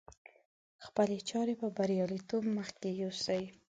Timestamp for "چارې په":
1.29-1.67